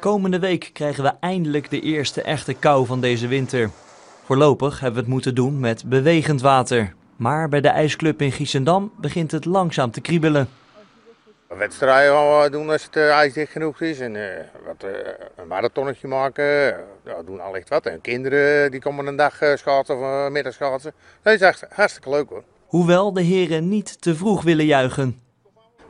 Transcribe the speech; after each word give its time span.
Komende 0.00 0.38
week 0.38 0.70
krijgen 0.72 1.02
we 1.02 1.12
eindelijk 1.20 1.70
de 1.70 1.80
eerste 1.80 2.22
echte 2.22 2.54
kou 2.54 2.86
van 2.86 3.00
deze 3.00 3.26
winter. 3.26 3.70
Voorlopig 4.24 4.80
hebben 4.80 4.94
we 4.94 5.00
het 5.00 5.14
moeten 5.14 5.34
doen 5.34 5.60
met 5.60 5.84
bewegend 5.84 6.40
water. 6.40 6.94
Maar 7.16 7.48
bij 7.48 7.60
de 7.60 7.68
ijsclub 7.68 8.22
in 8.22 8.32
Giesendam 8.32 8.92
begint 8.96 9.30
het 9.30 9.44
langzaam 9.44 9.90
te 9.90 10.00
kriebelen. 10.00 10.48
Wedstrijden 11.48 12.14
gaan 12.14 12.42
we 12.42 12.50
doen 12.50 12.70
als 12.70 12.84
het 12.84 12.96
uh, 12.96 13.10
ijsdicht 13.10 13.52
genoeg 13.52 13.80
is. 13.80 14.00
En 14.00 14.14
uh, 14.14 14.22
wat, 14.66 14.84
uh, 14.84 14.90
een 15.36 15.46
marathonnetje 15.46 16.08
maken. 16.08 16.44
Ja, 17.04 17.22
doen 17.26 17.40
allicht 17.40 17.68
wat. 17.68 17.86
En 17.86 18.00
kinderen 18.00 18.70
die 18.70 18.80
komen 18.80 19.06
een 19.06 19.16
dag 19.16 19.34
schaatsen 19.54 19.98
of 19.98 20.30
middag 20.30 20.52
schaatsen. 20.52 20.92
Dat 21.22 21.34
is 21.34 21.40
echt 21.40 21.64
hartstikke 21.70 22.10
leuk 22.10 22.28
hoor. 22.28 22.42
Hoewel 22.66 23.12
de 23.12 23.22
heren 23.22 23.68
niet 23.68 24.02
te 24.02 24.14
vroeg 24.14 24.42
willen 24.42 24.66
juichen. 24.66 25.29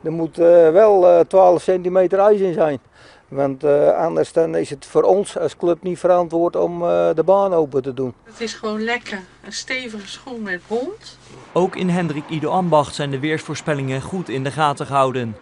Er 0.03 0.11
moet 0.11 0.35
wel 0.35 1.25
12 1.27 1.61
centimeter 1.61 2.19
ijs 2.19 2.39
in 2.39 2.53
zijn. 2.53 2.79
Want 3.27 3.63
anders 3.95 4.33
dan 4.33 4.55
is 4.55 4.69
het 4.69 4.85
voor 4.85 5.03
ons 5.03 5.37
als 5.37 5.57
club 5.57 5.83
niet 5.83 5.99
verantwoord 5.99 6.55
om 6.55 6.79
de 7.15 7.23
baan 7.25 7.53
open 7.53 7.81
te 7.81 7.93
doen. 7.93 8.13
Het 8.23 8.41
is 8.41 8.53
gewoon 8.53 8.83
lekker. 8.83 9.19
Een 9.43 9.53
stevige 9.53 10.07
schoen 10.07 10.41
met 10.41 10.61
bont. 10.67 11.17
Ook 11.53 11.75
in 11.75 11.89
Hendrik 11.89 12.23
Ido 12.29 12.49
Ambacht 12.49 12.95
zijn 12.95 13.11
de 13.11 13.19
weersvoorspellingen 13.19 14.01
goed 14.01 14.29
in 14.29 14.43
de 14.43 14.51
gaten 14.51 14.85
gehouden. 14.85 15.35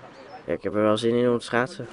Ja, 0.45 0.53
ik 0.53 0.63
heb 0.63 0.75
er 0.75 0.81
wel 0.81 0.97
zin 0.97 1.15
in 1.15 1.29
om 1.29 1.39
te 1.39 1.45
schaatsen. 1.45 1.87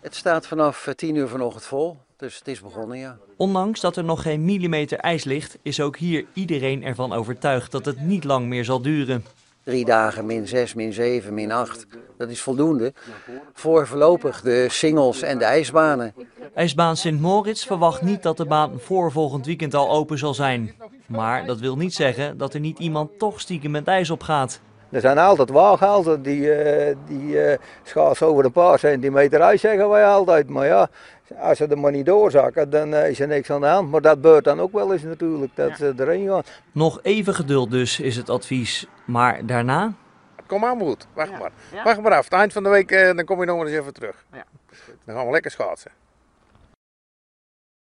Het 0.00 0.14
staat 0.14 0.46
vanaf 0.46 0.88
10 0.96 1.14
uur 1.14 1.28
vanochtend 1.28 1.64
vol, 1.64 1.96
dus 2.16 2.38
het 2.38 2.48
is 2.48 2.60
begonnen, 2.60 2.98
ja. 2.98 3.16
Ondanks 3.36 3.80
dat 3.80 3.96
er 3.96 4.04
nog 4.04 4.22
geen 4.22 4.44
millimeter 4.44 4.98
ijs 4.98 5.24
ligt, 5.24 5.58
is 5.62 5.80
ook 5.80 5.96
hier 5.96 6.24
iedereen 6.32 6.84
ervan 6.84 7.12
overtuigd 7.12 7.72
dat 7.72 7.84
het 7.84 8.00
niet 8.00 8.24
lang 8.24 8.46
meer 8.46 8.64
zal 8.64 8.82
duren. 8.82 9.24
Drie 9.64 9.84
dagen, 9.84 10.26
min 10.26 10.48
6, 10.48 10.74
min 10.74 10.92
7, 10.92 11.34
min 11.34 11.52
8, 11.52 11.86
dat 12.18 12.28
is 12.28 12.40
voldoende 12.40 12.92
voor 13.52 13.86
voorlopig 13.86 14.40
de 14.40 14.66
singles 14.68 15.22
en 15.22 15.38
de 15.38 15.44
ijsbanen. 15.44 16.14
IJsbaan 16.54 16.96
Sint 16.96 17.20
Moritz 17.20 17.66
verwacht 17.66 18.02
niet 18.02 18.22
dat 18.22 18.36
de 18.36 18.46
baan 18.46 18.72
voor 18.78 19.12
volgend 19.12 19.46
weekend 19.46 19.74
al 19.74 19.90
open 19.90 20.18
zal 20.18 20.34
zijn. 20.34 20.74
Maar 21.06 21.46
dat 21.46 21.58
wil 21.58 21.76
niet 21.76 21.94
zeggen 21.94 22.38
dat 22.38 22.54
er 22.54 22.60
niet 22.60 22.78
iemand 22.78 23.18
toch 23.18 23.40
stiekem 23.40 23.70
met 23.70 23.86
ijs 23.86 24.10
op 24.10 24.22
gaat. 24.22 24.60
Er 24.92 25.00
zijn 25.00 25.18
altijd 25.18 25.50
waaghalzen 25.50 26.22
die, 26.22 26.40
uh, 26.40 26.96
die 27.06 27.28
uh, 27.28 27.56
schaatsen 27.82 28.26
over 28.26 28.44
een 28.44 28.52
paar 28.52 28.78
centimeter 28.78 29.40
ijs, 29.40 29.60
zeggen 29.60 29.88
wij 29.88 30.06
altijd. 30.06 30.48
Maar 30.48 30.66
ja, 30.66 30.88
als 31.38 31.58
ze 31.58 31.66
er 31.66 31.78
maar 31.78 31.92
niet 31.92 32.06
doorzakken, 32.06 32.70
dan 32.70 32.94
uh, 32.94 33.08
is 33.08 33.20
er 33.20 33.26
niks 33.26 33.50
aan 33.50 33.60
de 33.60 33.66
hand. 33.66 33.90
Maar 33.90 34.00
dat 34.00 34.12
gebeurt 34.12 34.44
dan 34.44 34.60
ook 34.60 34.72
wel 34.72 34.92
eens 34.92 35.02
natuurlijk, 35.02 35.56
dat 35.56 35.76
ze 35.76 35.94
erin 35.96 36.28
gaan. 36.28 36.42
Nog 36.72 36.98
even 37.02 37.34
geduld 37.34 37.70
dus, 37.70 38.00
is 38.00 38.16
het 38.16 38.30
advies. 38.30 38.86
Maar 39.04 39.46
daarna? 39.46 39.92
Kom 40.46 40.64
aan 40.64 40.80
goed, 40.80 41.06
wacht 41.14 41.30
ja. 41.30 41.38
maar. 41.38 41.50
Ja. 41.72 41.82
Wacht 41.82 42.00
maar 42.00 42.14
af, 42.14 42.24
het 42.24 42.32
eind 42.32 42.52
van 42.52 42.62
de 42.62 42.68
week 42.68 42.88
dan 43.16 43.24
kom 43.24 43.40
je 43.40 43.46
nog 43.46 43.62
eens 43.62 43.70
even 43.70 43.92
terug. 43.92 44.24
Ja. 44.32 44.44
Dan 45.04 45.16
gaan 45.16 45.26
we 45.26 45.32
lekker 45.32 45.50
schaatsen. 45.50 45.90